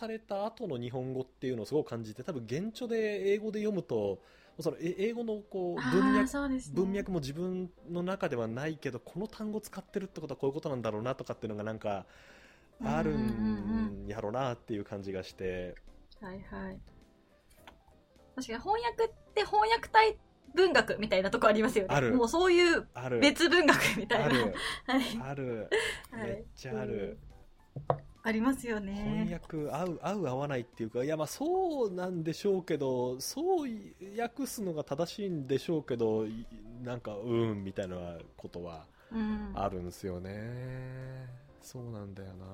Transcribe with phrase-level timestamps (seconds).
[0.00, 4.18] された後の日本語っていうのをすごく感じて多分原著で英語で読むと
[4.58, 6.60] そのえ英語のこう文脈ね。
[6.72, 12.06] 文脈も自分の中ではないけどこの単語使ってるってことはこういうことなんだろうなとかっていうのがなんか
[12.82, 15.74] あるうんやろうなっていう感じがして。
[16.20, 16.80] はいはい。
[18.36, 20.16] 確かに翻訳って翻訳体
[20.54, 21.94] 文学みたいなとこありますよね。
[21.94, 22.14] ある。
[22.14, 22.86] もうそういう
[23.20, 24.26] 別文学みたいな。
[24.26, 24.54] ある。
[24.86, 25.30] はい。
[25.30, 25.68] ある。
[26.10, 26.26] はい。
[26.26, 27.18] めっちゃある、
[28.22, 29.28] ありますよ翻ね。
[29.32, 33.68] 訳合う合う合わないっていうかいやまあそうなんでしょうけどそう
[34.18, 36.46] 訳すのが正しいんでしょうけどい
[36.82, 39.52] なんかうんみたいなことはうん。
[39.54, 41.26] あるんですよね
[41.62, 42.44] そうなんだよな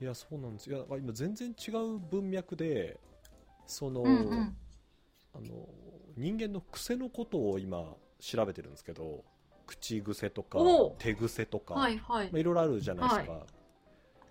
[0.00, 2.98] いやそうなんですよいや今全然違う文脈で
[3.66, 4.56] その、うんうん。
[5.34, 5.68] あの
[6.16, 9.24] 人間の癖のことを今調べてるんですけど
[9.66, 10.58] 口癖とか
[10.98, 12.38] 手癖とか、はいはいまあ、。
[12.38, 13.46] いろいろあるじゃないですか、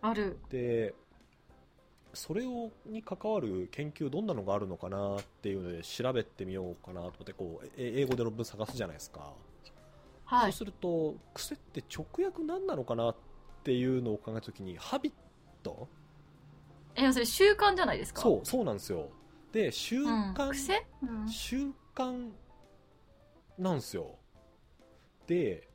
[0.04, 0.38] ある。
[0.50, 0.94] で
[2.14, 9.34] それをに関わる研究どんなのがあるのかなっていうので調べてみようかなと思ってこうえ英語で論文探すじゃないですか、
[10.26, 10.52] はい。
[10.52, 13.16] そうすると癖って直訳何なのかなっ
[13.64, 15.14] ていうのを考えた時にハビッ
[15.64, 15.88] ト？
[16.96, 18.22] え、それ習慣じゃないですか？
[18.22, 19.10] そうそうなんですよ
[19.52, 20.34] で習うん。
[20.34, 20.86] 慣、癖？
[21.02, 21.28] うん。
[21.28, 22.30] 習慣
[23.58, 24.20] なんですよ
[25.26, 25.68] で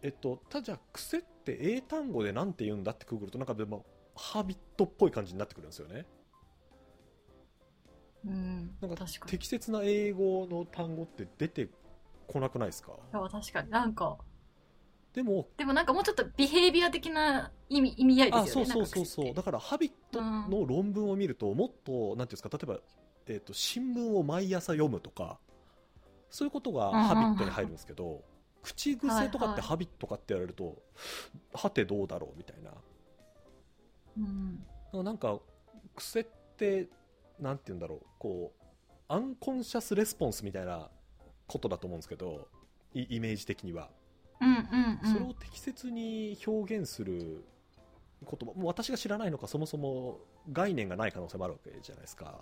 [0.00, 6.06] えっとただじゃあ癖って英単語で何て言うんだってくぐるとなんかでもハビットっぽい感じになってくるんですよね
[8.24, 8.70] うん。
[8.80, 9.04] なんか。
[9.26, 11.68] 適切な英語の単語って出て
[12.28, 12.92] こなくないですか？
[13.12, 13.70] 確かに。
[13.70, 14.16] なんか、
[15.12, 18.70] でもでもなんかもうちょっとビヘイビア的な意味意味合いですよね。
[18.70, 22.78] あそうそうそうそうだからハビットの論文を見るともっとなんていうんですか例えば、
[23.26, 25.38] えっと新聞を毎朝読むとか
[26.30, 28.22] そういうことがハビットに入るんですけど、
[28.62, 29.52] 口癖とかはいはい。
[29.52, 30.82] ってハビットかって言われると、
[31.52, 32.70] はてどうだろうみたいな。
[34.94, 35.04] うん。
[35.04, 35.38] なんか
[35.96, 36.88] 癖って
[37.40, 38.00] なんて言うんだろう。
[38.18, 38.62] こう
[39.08, 40.88] アンコンシャスレスポンスみたいな
[41.46, 42.48] ことだと思うんですけど
[42.94, 43.90] イイメージ的には、
[44.40, 45.12] うんうんうん。
[45.12, 47.44] それを適切に表現する
[48.22, 48.54] 言葉。
[48.58, 50.20] もう私が知らないのかそもそも
[50.50, 52.40] 概念がない可能性もあるわけじゃないですか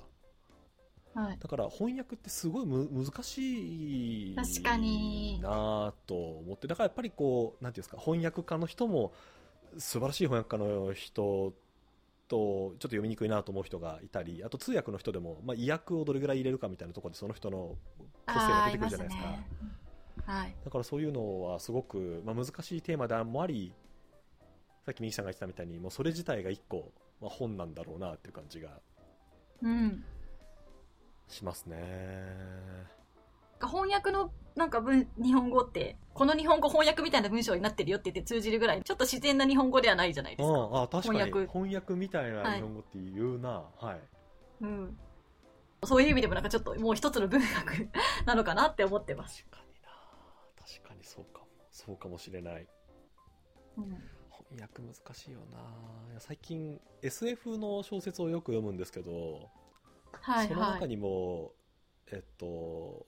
[1.15, 1.39] はい。
[1.39, 9.13] だから翻訳ってすごいむ難しい確かになぁと思ってだからやっぱりこうなんていうんですか翻訳家の人も
[9.79, 11.53] 素晴らしい翻訳家の人
[12.29, 17.77] とちょっと読みにくいなと思う人がいたりあと通訳の人でも、まあ、意訳をどれぐらい入れるかみたいなところでその人の
[18.27, 20.55] 個性が出てくるじゃないですかはい。
[20.65, 23.73] だからそういうのはすごく、まあ、難しいテーマでもあり
[24.87, 28.79] さっきミキさんが言ってたみたいにもうそれ自体が一個、まあ、本なんだろうなっていう感じが
[29.63, 30.05] うん。
[31.31, 31.77] しますね。
[33.61, 40.59] 翻訳のなんか文、日本語って、この日本語翻訳みたいな文章になってるよって言って通じるぐらい、ちょっと自然な日本語ではないじゃないですか。
[40.73, 41.19] ああ確かに。
[41.21, 43.65] 翻翻訳訳みたいな日本語って言うな。
[43.79, 44.01] はい、
[44.63, 44.99] うん。
[45.85, 47.89] そういう意味でもなんかちょっともう一つの文学
[48.27, 49.45] なのかなって思ってます。
[49.51, 49.89] 確かにな。
[50.67, 51.47] 確かにそうかも。
[51.71, 52.67] そうかもしれない。
[53.79, 53.85] うん。
[54.49, 55.59] 翻訳難しいよな。
[56.19, 59.49] 最近 SF の小説をよく読むんですけど、
[60.21, 60.49] はいはい。
[60.49, 61.53] その中にも
[62.13, 63.07] えっと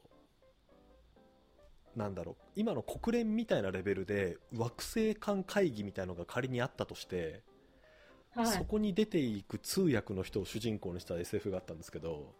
[1.96, 7.42] なんだろう今の国連みたいなレベルで惑星間会議みたいのが仮にあったとして、
[8.34, 12.32] はいそこに出ていく通訳の人を主人公にした SF があったんですけど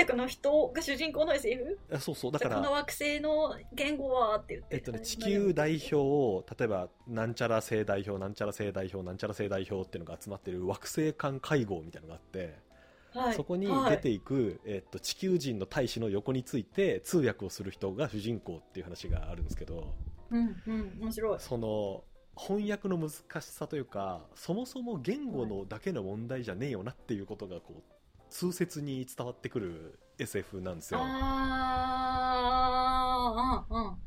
[0.00, 1.78] 訳の人が主人公の SF?
[1.92, 4.76] あそうそうだからこの惑星の言語はって言って。
[4.76, 12.38] えっとね、地球代表を例えばなんちゃら星代表なんちゃら星代表なんちゃら星代表っていうのが集まってる惑星間会合みたいなのがあって、
[13.12, 19.94] はいそこにはい出ていく、えっと、地球人の大使の横について通訳をする人が主人公っていう話があるんですけど
[20.30, 21.40] うんうん、面白い。
[21.40, 22.04] その
[22.36, 27.82] 翻訳の難しさというかそもそも言語のだけの問題じゃねえよなっていうことがこう
[28.30, 31.00] 痛切に伝わってくる SF なんですよ。
[31.02, 33.98] あー、うんうん。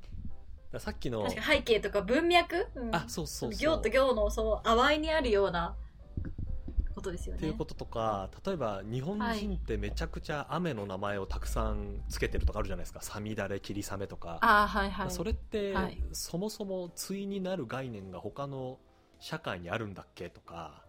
[0.72, 2.96] らさっきの背景とか文脈、うん。
[2.96, 5.76] あそうそう行と行のその淡いにあるような
[6.96, 7.38] ことですよね。
[7.38, 15.12] っていうこととか例えば日本人ってめちゃくちゃ雨の名前をたくさんつけてるとかあるじゃないですか「さみだれ」「霧雨」とか、あーはいはい。
[15.12, 16.02] それって、はい。
[16.14, 18.80] そもそも対になる概念が他の
[19.20, 20.86] 社会にあるんだっけとか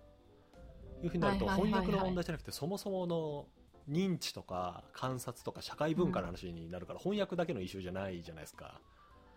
[1.05, 3.47] いうふうになると翻訳の問題じゃなくてそもそもの
[3.89, 8.81] 認知とか観察とか社会文化の話になるから、翻訳だけのイシューじゃないじゃないですか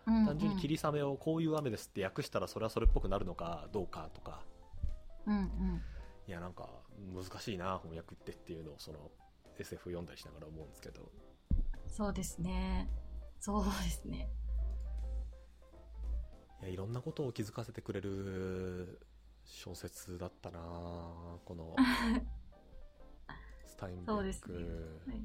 [0.06, 4.40] うんうん単純に霧雨をこういう雨ですって訳したらそれはそれっぽくなるのかどうかとか
[5.26, 5.82] うんうん。
[6.26, 6.68] いやなんか
[7.14, 8.98] 難しいな翻訳ってっていうのをその
[9.58, 11.10] SF 読んだりしながら思うんですけど
[11.86, 12.88] そうですね。
[13.40, 14.28] そうですね。
[16.62, 19.00] いやいろんなことを気づかせてくれる
[19.48, 20.60] 小説だったな
[21.44, 21.74] この。
[23.64, 24.12] スタインベック。
[24.12, 24.58] そうですね。
[24.58, 25.22] はい。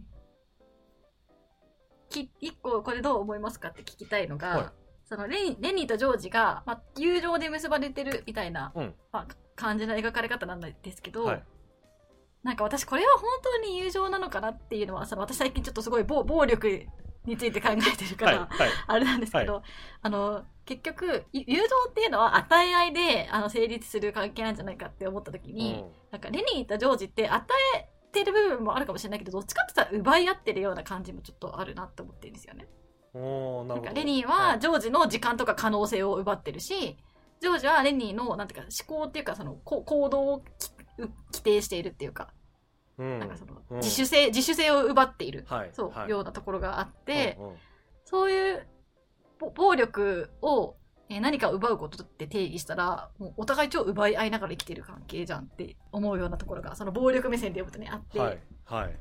[2.10, 4.68] き一個これどう思いますかって聞きたいのが、はい。
[5.04, 8.96] そのレニレニーとジョージが、まあ、友情で結ばれてるみたいな、うん。
[9.12, 11.44] まあ、感じの描かれ方なんですけど、はい。
[12.44, 16.88] なんか私これは本当に友情なのかなっていうのはその私最近ちょっとすごい暴暴力
[17.26, 18.50] について考えてるから、
[18.88, 19.64] あれなんですけど、
[20.02, 27.46] あの結局い友情っていうのは与え合いであの成立する関係なんじゃないかって思った時に、なんかレニーとジョージって与
[27.78, 32.68] えてる部分もあるかもしれないけどどっちかって言ったら奪い合ってるような感じもちょっとあるなって思ってるんですよね。
[33.14, 36.98] なんかレニーはジョージの時間とか可能性を奪ってるし
[37.42, 40.44] ジョージはレニーのなんていうか思考っていうかそのこ行動を
[40.98, 42.30] 規定しているっていうか,、
[42.98, 43.20] うん。
[43.20, 43.78] なんかそのうん。
[43.78, 45.70] 自主性自主性を奪っている、はい。
[45.74, 46.10] そう、はい。
[46.10, 47.56] ようなところがあって、うんうん。
[48.06, 48.68] そういう
[49.40, 50.76] ぼ暴力を、
[51.10, 58.40] えー何か奪うことって定義したらもうお互い超奪い合いながら生きてる関係じゃんって思うようなところがその暴力目線で読むとねあって、はい。
[58.66, 59.00] はい。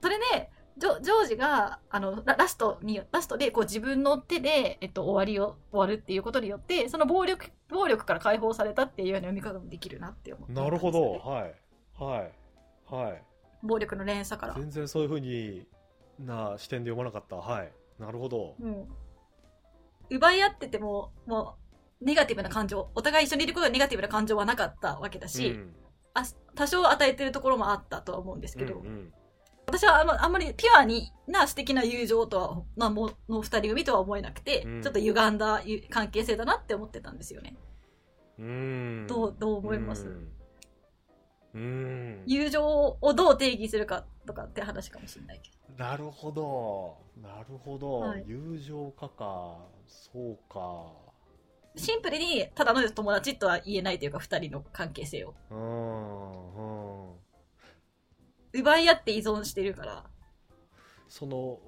[0.00, 10.70] それでジョジョージがあのララストにラストでこう自分の手で、えっと、終わりを終わるっていうことによってその暴力暴力から解放されたっていうような読み方もできるなって思ったんですよね。
[10.70, 11.12] なるほど。
[11.30, 11.54] はい。
[11.98, 12.32] はい。
[12.92, 13.22] はい
[13.62, 14.54] 暴力の連鎖から。
[14.54, 15.66] 全然そういうふうに
[16.18, 17.36] な視点で読まなかった。
[17.36, 17.72] はい。
[17.98, 18.56] なるほど。
[18.58, 18.88] も
[20.10, 21.56] う奪い合っててもも
[22.00, 22.90] うネガティブな感情。
[22.94, 25.74] お互い一緒にいることでネガティブな感情はなかったわけだし、うん。
[26.14, 26.24] あ
[26.54, 29.12] 多少与えてるところもあったとは思うんですけど、うんうん。
[29.66, 34.82] 私はあんまあんまりピュアにな素敵な友情とは、まあ、もうの二人組とは思えなくて、うん。
[34.82, 37.56] ちょっと歪んだゆ関係性だなって思ってたんですよね。
[38.38, 39.06] うん。
[39.08, 40.06] どうどう思います？
[40.06, 40.28] うんうん
[41.54, 45.84] 友情をどう定義するかとかって話かもしれないけど。
[45.84, 46.98] なるほど。
[47.20, 48.24] なるほど、はい。
[48.26, 49.58] 友情かか。
[49.86, 50.92] そうか。
[51.76, 55.34] シンプルにただの友達とは言えないというか二人の関係性を。
[55.50, 57.14] うんうん。
[58.52, 60.04] 奪い合って依存してるから。
[61.08, 61.58] その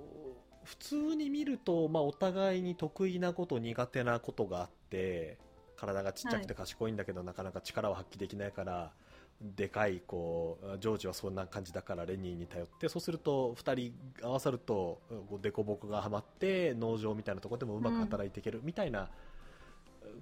[0.65, 5.39] 普通に見ると、まあ、お互いに得意なこと苦手なことがあって
[5.77, 8.93] 体がちっちゃくて賢いんだけど、なかなか力を発揮できないから
[9.41, 19.11] でかいこうジョージはそんな感じだからレニーに頼ってそうすると2人合わさるとこうデコボコがはまって農場みたいなところでもうまく働いていけるみたいな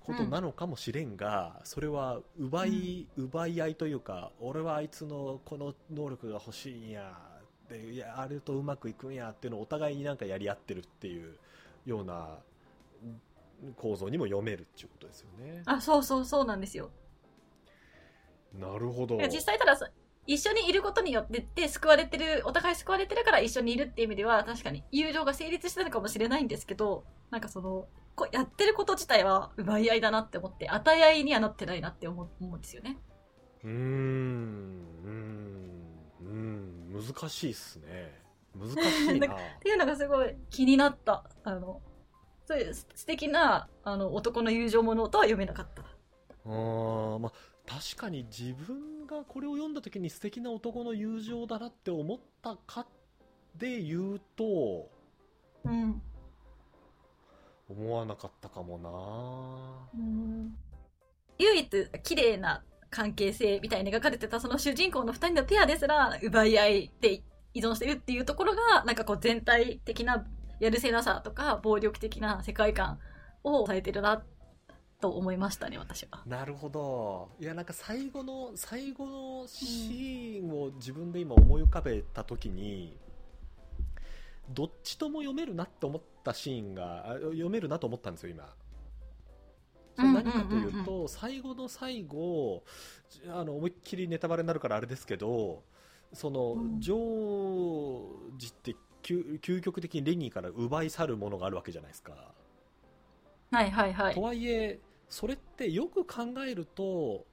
[0.01, 7.17] ことなのかもしれんが、それは奪い、奪い合いというか俺はあいつのこの能力が欲しいんや
[7.69, 11.37] でやあるとうまくいくんやっていうのをお互いになんかやり合ってるっていう
[11.87, 12.39] ような
[13.77, 15.63] 構造にも読めるっていうことですよね。
[15.67, 16.91] あ、そうそうそうなんですよ。
[18.55, 19.17] なるほど。
[19.29, 19.89] 実際たださ
[20.27, 32.99] 一緒にいることによってって救われてるお互い救われてるから一緒にいるっていう意味では確かに友情が成立してるかもしれないんですけどなんかそのこうやってること自体は奪い合いだなって思って与え合いにはなってないなって思う思うんですよね。
[33.65, 33.73] うーん、
[35.05, 38.21] うーん、うん、難しいっすね。
[38.55, 39.27] 難しいな。
[39.35, 41.25] っていうのがすごい気になった。
[41.43, 41.81] あの
[42.45, 45.83] そういう素素敵なあの男の友情ものとは読めなかった。
[45.83, 47.33] あーまあ、
[47.67, 52.87] 確かに自分がこれを読んだ時に素敵な男の友情だなって思ったか
[53.57, 54.91] で言うと
[55.65, 56.03] うん。
[57.69, 58.79] 思わなかったかも
[59.95, 60.55] うん。
[61.39, 67.23] 唯一綺麗な関係性みたいに描かれてたその主人公の二人のペアですら奪い合いで
[67.55, 70.27] 依存してるっていうところがなんかこう全体的な
[70.61, 72.99] やるせなさとか暴力的な世界観
[73.43, 74.23] をされてるな
[75.03, 76.23] と思いましたね私は。
[76.25, 82.97] ななるほどいやなんか最後の最後のシーンを自分で今思い浮かべた時に、
[84.49, 88.49] どっちとも読めるなって思ったシーンがあ読めるなと思ったんですよ今
[89.97, 92.63] それ何かというと、最後の最後
[93.11, 95.65] じあの思いっきりネタバレになるからあれですけど
[96.13, 98.07] その、うんジョー
[98.37, 102.13] ジって究究極的にレニーから奪い去るものがあるわけじゃないですか。
[103.51, 104.23] はいはいはいと。
[104.23, 104.79] はいえ
[105.13, 107.27] それってよく考えると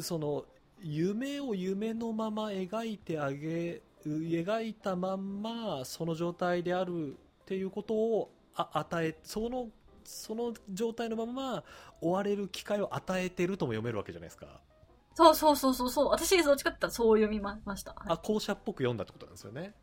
[0.00, 0.44] その
[0.82, 9.68] 夢を夢のまま描いてあげ描いたまんまその状態であるっていうことをあ与えその
[10.02, 11.64] その状態のまま
[12.00, 14.60] 終われる機会を与えてるとも読めるわけじゃないですか
[15.14, 17.94] そうそうそうそうそう私どっちかって言ったらそう読みまました。
[18.04, 19.74] あ校舎っぽく読んだってことなんですよね、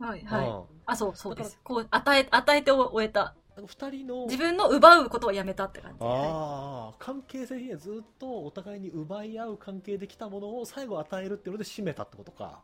[0.00, 0.48] はいはい。
[0.48, 1.60] うんあそうそうです。
[1.62, 6.04] こう与え与えて終えた2人の自分の奪うことをやめたって感じ。
[6.04, 12.62] はいああ関係性にずっとお互いに奪い合う関係できたものを最後与えるっていうので締めたってことか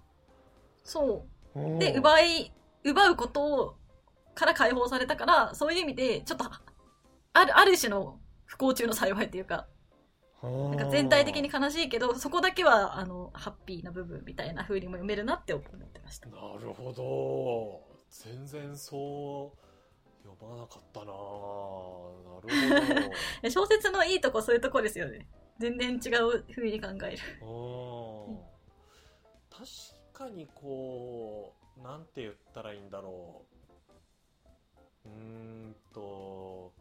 [0.85, 1.79] そう。
[1.79, 2.53] で、い奪い、
[2.85, 3.77] 奪うことを
[4.35, 6.45] から解放されたから、そういう意味で、ちょっと、
[7.35, 9.67] ある、ある種の不幸中の幸いっていうか、
[10.43, 16.29] なんか全体的に悲しいけど、そこだけは、あの、ハッピーな部分みたいな風にも読めるなって思ってました。
[16.29, 19.62] なるほど全然そう
[20.25, 22.41] 読まなかったななるほ
[23.43, 23.51] ど。
[23.51, 25.27] 小説のいいとこそういうとこですよね。
[25.59, 27.19] 全然違う風に考える。
[27.43, 28.39] うん
[29.51, 29.65] 確
[30.13, 33.45] かにこうなんて言ったらいいんだろ
[35.05, 35.09] う。
[35.09, 35.15] うー
[35.71, 36.73] んと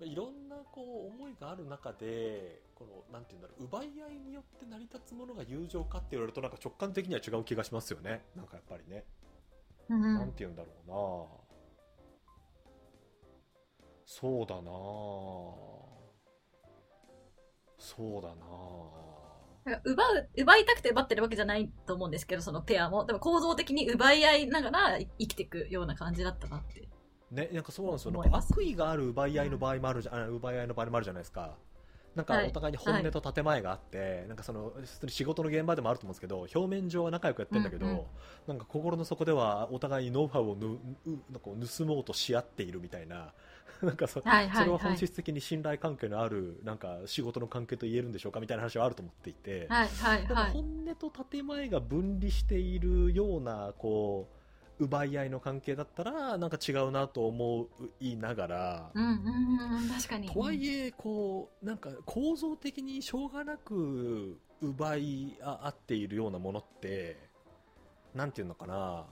[0.00, 3.64] いろんなこう思いがある中でこのなんて言うんだろう。
[3.64, 8.24] 奪い合いによって成り立つものが友情かって言われるとなんか直感的には違う気がしますよね。
[8.34, 9.04] なんかやっぱりね、
[9.88, 11.45] うんなんて言うんだろうな
[14.06, 14.70] そうだな
[17.78, 18.36] そうだな
[19.64, 23.04] なんか奪う、奪いたくて奪ってるわけじゃないと思うんですけど、そのペアも。
[23.04, 26.88] でも構造的に奪い合いながら生きていくような感じだったなって。
[27.32, 28.12] ね、なんかそうなんですよ。
[28.12, 31.56] な悪意がある奪い合いの場合もあるじゃ、あ奪い合いの場合もあるじゃないですか。
[32.14, 34.72] なんかはいお互いに本音と建前があって、なんかその
[35.08, 38.00] 仕事の現場でもあると思うんですけど、表面上は仲良くやってるんだけど、うんうん
[38.46, 40.78] なんか心の底ではお互いにノウハウをぬう
[41.30, 43.34] なんか盗もうとし合っているみたいな、
[43.82, 44.88] なんかそ,、はいはい、それははい。
[44.88, 49.66] 本質的に信頼関係のあるなんか仕事の関係と言えるんでしょうかみたいな話はあると思っていて。
[49.68, 50.50] はいはいはい。
[50.52, 54.28] 本音と建前が分離しているようなこ
[54.78, 57.68] う奪い合いの関係だったらなんか違うなと思
[58.00, 60.28] いながら、うんうんうん、確かに。
[60.28, 67.16] とはいえこうなんか構造的にしょうがなく奪い合っているようなものって
[68.14, 69.06] なんていうのかな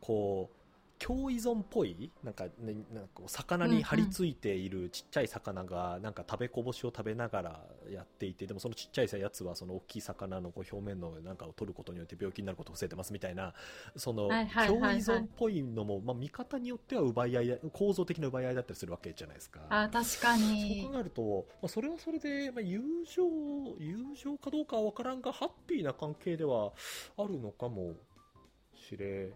[0.00, 0.55] こう
[0.98, 7.60] 共依存っぽいなんか,、ね、なんかこう魚に張り付いているちっちゃい魚がなんか食べこぼしを食べながら
[7.90, 13.54] やっていてでもそのちっちゃいやつはその大きい魚のこう表面のなんかを取ることによって病気になることを防いでますみたいな
[13.96, 14.42] その共依
[14.96, 19.60] 存っぽいのも、まあ、見方によっては奪い合いだ構造的な奪い合いだったりするわけじゃないですか。
[19.68, 20.92] あ、確かにそう。
[20.92, 23.22] 考えると、まあ、それはそれで、まあ、友情、
[23.78, 26.72] 友情かどうかは分からんが、ハッピーな関係では
[27.16, 27.94] あるのかも
[28.74, 29.32] しれ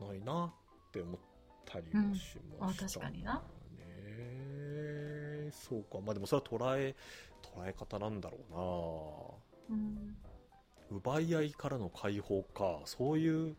[0.00, 0.52] ないな
[0.92, 1.18] って思っ
[1.64, 2.88] たりもしました、うん。
[2.88, 3.42] あ確かにな。
[3.78, 6.94] ねそうか、まあでもそれは捉え、
[7.42, 8.36] 捉え方なんだろ
[9.70, 9.76] うな。
[9.76, 10.16] うん
[10.90, 12.80] 奪い合いからの解放か。
[12.84, 13.56] そういう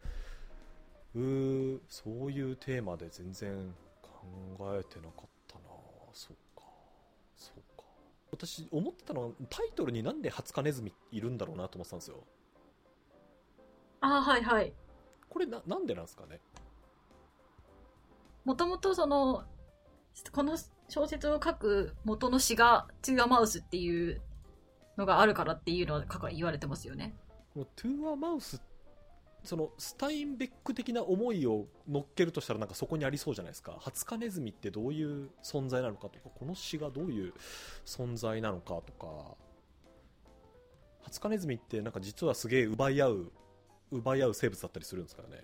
[1.16, 3.74] うーそういうテーマで全然
[4.04, 5.64] 考えてなかったな。
[6.14, 6.64] そうか。
[7.36, 7.86] そうか。
[8.32, 12.24] 私思ってたのはタイトルになんでハツカネズミいるんだろうなと思ってたんですよ。
[14.02, 14.72] あ、はいはい。
[15.28, 16.40] これななんでなんですかね
[18.46, 19.44] もともとその、
[20.32, 20.58] この
[20.90, 24.22] 小説を書く元の詩が、 To a Mouse っていう
[24.98, 27.16] のがあるからっていうのは言われてますよね。
[27.54, 28.62] この To a Mouse
[29.44, 33.76] そのスタインベック的な思いを乗っけるとしたらなんかそこにありそうじゃないですか。
[33.80, 37.34] ハツカネズミってどういう存在なのかとかこの詩がどういう
[37.86, 39.36] 存在なのかとか。
[41.02, 43.32] ハツカネズミってなんか実はすげえ奪い合う
[43.92, 45.42] 奪い合う生物だったりするんですからね。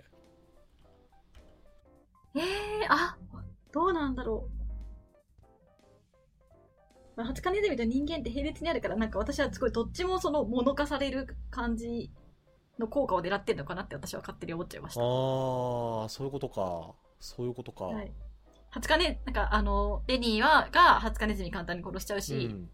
[2.35, 2.43] ええ
[2.89, 3.17] あ、
[3.71, 4.59] どうなんだろう。
[7.15, 12.11] まあ、ハツカネズミと人間って並列にあるから、なんか私はすごいどっちもその物化される感じ
[12.79, 15.01] の効果を狙ってるのかなって私は勝手に思っちゃいました。
[15.01, 18.11] ああそういうことかそういうことか、はい。
[18.69, 22.69] ハツカネ、なんかあの、レニーは、がハツカネズミ簡単に殺しちゃうし、うん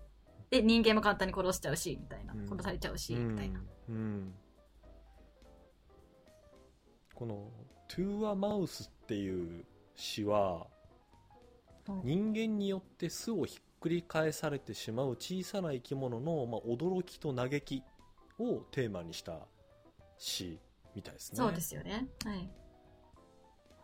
[0.52, 2.34] で、人間も簡単に殺しちゃうし、みたいな。
[2.34, 3.62] うん殺されちゃうし、うんみたいな。
[3.90, 4.34] うん
[7.16, 7.50] この
[7.88, 9.64] 「トゥーアマウス」っていう
[9.96, 10.66] 詩は
[11.88, 12.02] うん。
[12.04, 17.84] 人間によって巣をひっくり返されてしまう小さな生き物の、まあ、驚きと嘆き
[18.40, 19.38] をテーマにした
[20.18, 20.60] 詩
[20.96, 21.38] みたいですね。
[21.38, 22.08] そうですよね。
[22.26, 22.50] はい。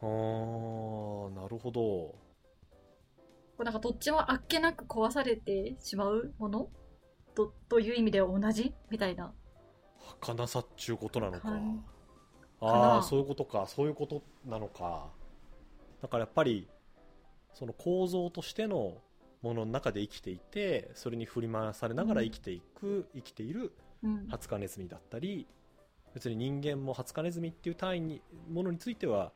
[0.01, 2.15] あーなるほど。
[3.63, 6.69] なんかどっちもあっけなく壊されてしまうもの？
[7.35, 8.73] とという意味では同じ？
[8.89, 9.31] みたいな。
[10.19, 11.41] 儚さっちゅうことなのか。
[11.41, 11.85] かん
[12.61, 13.65] ああそういうことか。
[13.67, 15.09] そういうことなのか。
[16.01, 16.67] だからやっぱり
[17.53, 18.97] その構造としての
[19.41, 24.27] ものの中で生きていてそれに振り回されながら生きていく、生きているうん。
[24.29, 25.47] ハツカネズミだったり
[26.13, 29.31] 別に人間もハツカネズミっていう単位にものについては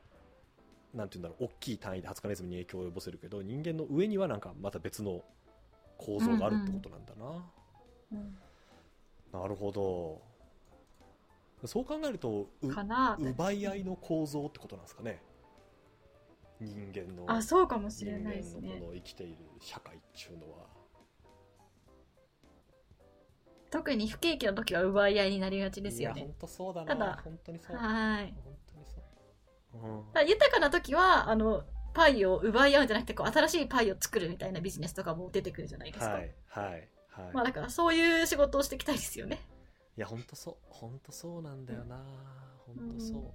[0.94, 5.22] なんて言うんだろう大きい単位でハツカネズミに影響を及ぼせるけど人間の上にはなんかまた別の
[5.98, 7.44] 構造があるってことなんだな、
[8.12, 8.38] うん。
[9.40, 10.20] なるほど
[11.64, 15.22] そう考えるとうかな奪い合いの構造ってことなんですかね
[16.60, 18.68] 人間のあ、そうかもし人間れないですね。
[18.68, 20.66] のこの生きている社会っていうのは
[23.70, 26.34] 特に不景気の時は奪い合いになりがちですよね本。
[26.40, 28.34] 当そうだなただ本当にそうはい。
[28.42, 29.86] 本当にそう、
[30.18, 36.12] うん豊かな時は、あの、パイを奪い合うんじゃなくて、こう、新しいパイを作るみたいなビジネスとかも出てくるじゃないですか。
[36.12, 39.40] はいはいはいまあだからそういう仕事をしていきたいですよね。
[39.96, 42.04] いや本当そう本当そうなんだよな
[42.66, 43.34] 本当そ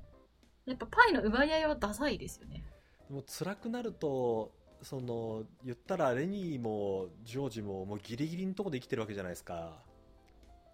[0.67, 2.63] う、やっぱパイの奪い合いはダサいですよね。
[3.09, 4.51] でも辛くなると
[4.81, 9.83] その言ったらレニーもジョージももうギリギリのところで生きてるわけじゃないですか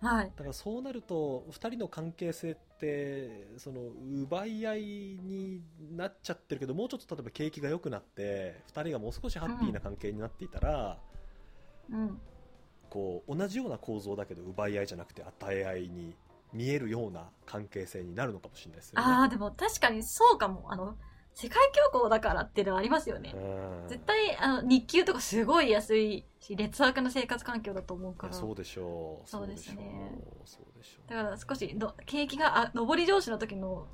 [0.02, 0.32] はい。
[0.36, 3.82] だからそうなると2人の関係性ってその
[4.24, 5.62] 奪い合いに
[5.96, 11.00] なっちゃってるけどもうちょっと例えば景気が良くなって2人がもう少しハッピーな関係になっていたら、
[11.90, 12.20] うん。
[12.90, 16.16] こう同じような構造だけど奪い合いじゃなくて与え合いに
[16.54, 19.08] 見えるような関係性になるのかもしれないですよね。
[19.08, 20.72] ああ、でも確かにそうかも。
[20.72, 20.98] あの、
[21.34, 21.60] 世界
[21.92, 23.34] 恐慌だからっていうのはありますよね。
[23.36, 28.34] うん絶対、あの、日給とかすごい安いし、劣悪な生活環境だと思うから。
[28.34, 30.12] そうでしょうそうですね
[30.46, 33.88] そうでしょうだから少しの、景気が、あ、上り調子の時の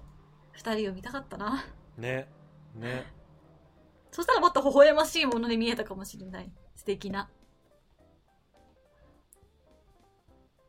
[0.51, 1.65] 二人を見たかったな。
[1.97, 2.29] ね
[2.75, 3.12] ね
[4.12, 6.51] そしたらもっと微笑ましいものに見えたかもしれない。
[6.75, 7.29] 素敵な。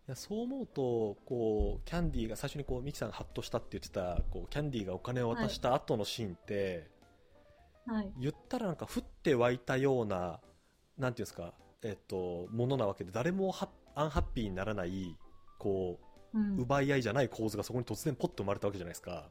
[0.09, 6.89] やそう思うとこうキャンディーが最初にこうミキさんがハッとしたって言ってたこうキャンディーがお金を渡した後のシーンって、
[7.87, 8.13] はい。
[8.19, 10.41] 言ったらなんか降って湧いたような
[10.99, 13.55] なんていうんですかえっとものなわけで誰も
[13.95, 15.17] アンハッピーにならない
[15.59, 16.05] こう。
[16.37, 19.31] うん奪い合いじゃない構図がそこに突然ポッと生まれたわけじゃないですか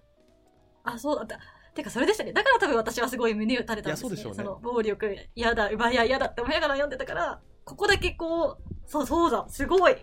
[0.86, 1.38] あ、そうだった。
[1.74, 2.34] てか、それでしたね。
[2.34, 4.10] だから多分私はすごい胸を打たれたんですね。
[4.10, 9.96] いやそうでしょうねの、暴力、嫌だ、奪い合い嫌だって思いながら読んでたから、ここだけこう、そうそうだ、すごい。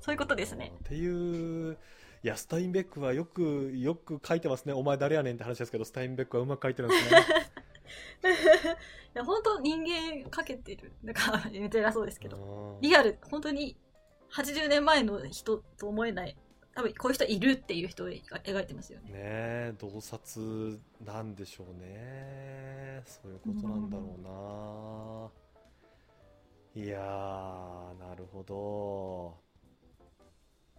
[0.00, 0.72] そういうことですね。
[0.84, 1.78] っていう
[2.24, 7.24] いやスタインベックはよくよく書いてますねお前誰やねんって話ですけどスタインベックはうまく書いてるんですね
[9.14, 10.92] いや、 本当人間かけてる。
[11.02, 12.36] なんか、めっちゃ偉そうですけど。
[12.36, 13.76] うんリアル、本当に
[14.32, 16.36] 80年前の人と思えない。
[16.74, 19.10] 多分こういう人いるっていう人を描いてますよね。
[19.10, 25.32] ねえ洞察なんでしょうねそういうことなんだろ
[26.76, 29.47] うな、いやーなるほど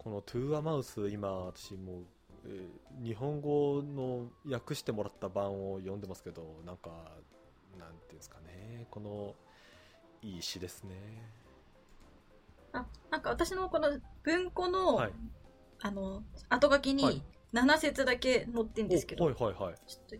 [0.02, 2.04] この「トゥーアマウス」今私もう、
[2.46, 2.68] えー
[3.04, 6.90] 日本語の訳してもらった版を読んでますけどなんか
[7.78, 9.34] なんていうんですかねこの
[10.22, 10.94] いい詩ですね。
[12.72, 13.88] あ、なんか私のこの
[14.22, 15.12] 文庫の、はい。
[15.82, 17.14] あの、後書きはい。
[17.14, 17.22] に
[17.54, 19.74] 7節だけ載ってんですけど、おはいはいはい。
[19.86, 20.16] ちょっと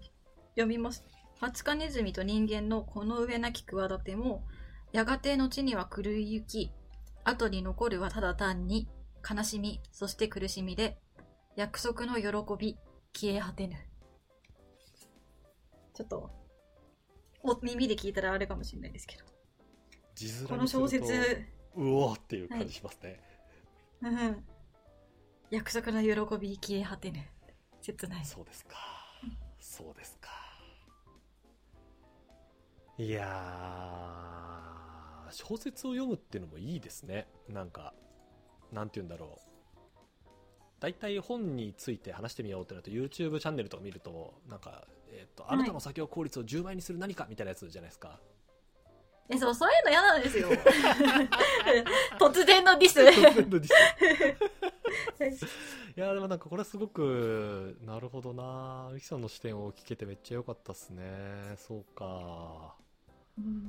[0.51, 1.05] 読みます。
[1.39, 4.43] ハツカネズミと人間のこの上なき企ても、
[4.93, 6.73] やがて後には狂い行き、
[7.25, 8.89] 後に残るはただ単に
[9.29, 11.01] 悲しみ、そして苦しみで、
[11.57, 12.29] 約束の喜
[12.59, 12.79] び、
[13.13, 13.77] 消え果てぬ。
[15.95, 16.31] ちょっと、
[17.43, 19.25] お耳で聞いたらあれかもしれないですけど。
[20.49, 21.13] この小説、
[21.77, 23.21] うおーっていう感じしますね、
[24.03, 24.45] うん。
[25.51, 27.27] 約束の喜び、消え果てぬ。
[27.81, 28.25] 切ない。
[28.25, 28.77] そうですか。
[29.59, 30.29] そうですか。
[32.99, 37.29] いやー、小説を読むっていうのもいいですね。
[37.49, 37.95] なんか、
[38.73, 39.41] なんて言うんだろう。
[40.81, 48.19] 大体本について話してみようってなると YouTube チャンネルとか見ると、なんか、えっ、と、いあなたの作業効率を10倍にする何かみたいなやつじゃないですか？
[49.29, 50.49] え、そう、そういうの嫌なんですよ。
[52.19, 53.01] 突然のディス。
[55.97, 61.03] いやでもなんかこれはすごくなるほどなミキさんの視点を聞けてめっちゃ良かったっすね
[61.57, 62.75] そうか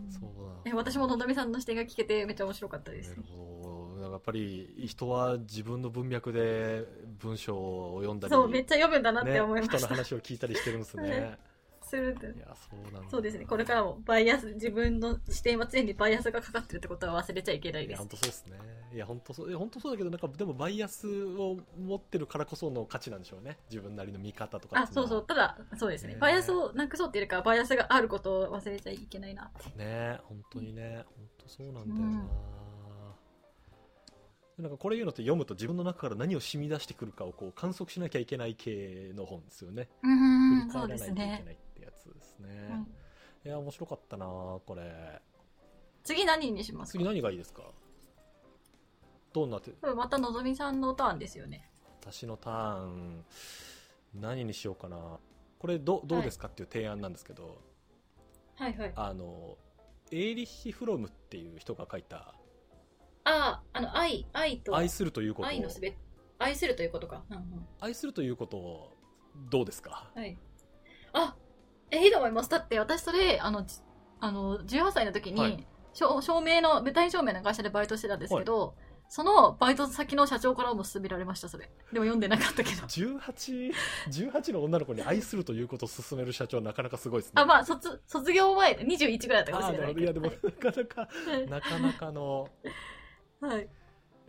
[0.10, 0.22] そう
[0.66, 3.24] だえ私ものぞみさんの視点が聞けてめっちゃ面白かったですなる。
[3.24, 6.86] ほどやっぱり人は自分の文脈で
[7.20, 9.78] 文章を読んだりそう、めっちゃ読むんだなってね思いました。
[9.78, 11.38] 人の話を聞いたりしてるんですね
[11.92, 13.46] するいやそうなんだそうですね。
[13.46, 18.08] これからもバイアス、自分の視点は常にバイアスがかかってるってことは忘れちゃいけないですいや本。
[18.08, 18.60] 当そうですね
[18.94, 25.26] いや本当そう本当そうだけどなんかでもバイアスを持ってるからこその価値なんでしょうね自分なりの見方とかあ、そうそう。
[25.26, 26.20] ただ、そうですねね。
[26.20, 29.78] バイアスをなくそうっていうかは、バイアスがあることを忘れちゃいけないなって。
[29.78, 32.26] ね本当にね本当そうなんだよな、
[34.58, 39.90] なんかこれ言うのって読むと自分の中から何を染み出してくるかをこう観測しなきゃいけない系の本ですよね。
[40.04, 41.44] う振んり返らないといけないっ
[41.76, 42.70] てやつですね、
[43.46, 43.50] うん。
[43.50, 45.22] いや面白かったなこれ。
[46.04, 47.64] 次何にします次か何がいいですか？
[49.34, 49.72] どんな手？
[49.72, 51.70] これまたのぞみさんのターンですよね。
[52.02, 53.26] 私のターン。
[54.14, 54.98] 何にしようかな。
[55.58, 57.62] これどどうですかっていう提案なんですけど、
[58.56, 58.92] はいはい。
[58.96, 59.58] ああの
[60.12, 62.36] エーリッヒ・フロムっていう人が書いた
[63.32, 65.98] あ、あの、愛、愛「と、愛するということを愛のすべ、
[66.40, 67.24] 愛するということか。
[67.30, 68.94] うんうん愛するということを
[69.50, 70.12] どうですか？
[70.16, 70.38] はい。
[71.14, 71.36] あ、
[71.90, 72.50] え、いいと思います。
[72.50, 73.80] だって私それ、あの、じ
[74.20, 78.76] あの、18歳の時に、はい照照明の、舞台照明の会社でバイトしてたんですけど、
[79.10, 81.66] そのバイト先の社長からも勧められました、それ。
[81.92, 82.84] でも読んでなかったけど。
[82.88, 83.74] 18,
[84.08, 90.32] 18の女の子に愛するということを勧める社長はなかなかすごいですねあ、まあ、卒、卒業前で21ぐらいだったかもしれないいやでも。
[90.32, 91.10] なかなか
[91.50, 92.48] なかなかの
[93.42, 93.56] はい。
[93.56, 93.70] はい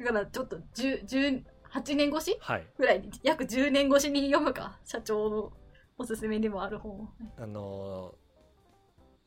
[0.01, 2.37] だからちょっと10 18年越し？
[2.41, 5.53] はいぐらいに、約10年越しに読むか、社長の
[5.99, 7.09] おすすめでもある本を。
[7.39, 8.15] あの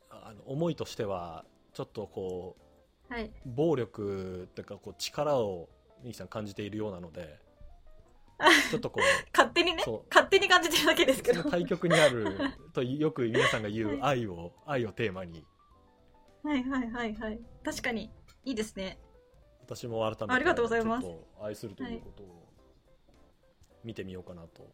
[0.09, 2.57] あの思いとしてはちょっとこ
[3.09, 3.31] うはい。
[3.45, 5.69] 暴力というかこう力を
[6.03, 7.39] ミキさん感じているようなので
[8.69, 9.83] ちょっとこう勝手にね？
[10.09, 11.49] 勝手に感じてるだけですけど。
[11.49, 12.37] 対極にある
[12.73, 15.45] とよく皆さんが言うは愛を、愛をテーマに
[16.43, 17.39] はいはいはいはい。
[17.63, 18.11] 確かに、
[18.43, 18.99] いいですね。
[19.65, 21.07] 私も改めてありがとうございます
[21.41, 22.45] 愛するということを
[23.83, 24.67] 見てみようかなと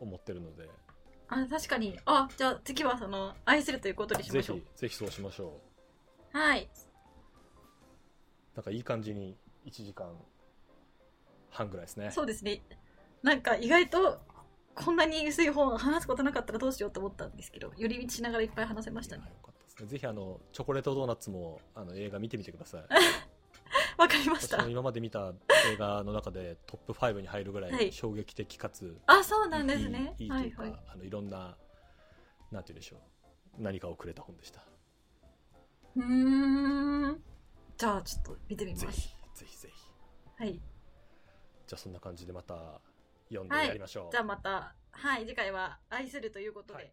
[0.00, 0.68] 思ってるので、
[1.28, 1.98] あ、確かに。
[2.04, 4.64] あ、じゃあ次はその、愛するということにしぜましょうひ。
[4.76, 5.60] ぜひそうしましょ
[6.32, 6.62] はい。
[6.62, 6.68] う
[8.56, 10.06] なんかいい感じに1時間
[11.50, 12.62] 半ぐらいですねそうですね。
[13.22, 14.20] なんか意外と、
[14.74, 19.30] こんなに薄い本話すことなかったらどうしようと思ったんですけど、寄り道しながらいっぱい話せましたねいや。
[19.30, 22.82] よかったですねぜひあのチョコレートドーナツもあの映画見てみてください
[23.98, 24.66] わかりました。
[24.68, 25.32] 今まで見た
[25.72, 30.14] 映画の中でトップ5に入るぐらはいい衝撃的かつあ、そうなんですね。
[30.18, 30.80] いいいいというか、はいはい。
[30.88, 31.56] あのいろんな
[32.50, 34.62] なんて言うんでしょう何かをくれた本でした
[35.96, 37.22] うーん。
[37.76, 39.40] じゃあちょっと見てみぜひます。
[39.40, 39.90] ぜひぜひ
[40.36, 40.54] はい。
[40.54, 42.80] じゃあそんな感じでまた
[43.28, 46.74] 読んではいやりましょう、じゃあまた、はい、次回は愛するということで。
[46.74, 46.92] はい